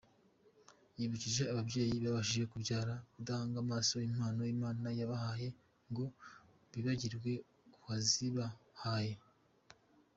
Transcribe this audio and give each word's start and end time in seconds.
Yibukije 0.97 1.43
ababyeyi 1.51 1.95
babashije 2.03 2.45
kubyara 2.53 2.93
kudahanga 3.13 3.57
amaso 3.63 3.95
impano 4.09 4.41
Imana 4.55 4.87
yabahaye 4.99 5.47
ngo 5.89 6.05
bibagirwe 6.71 7.31
uwazibahaye. 7.79 9.13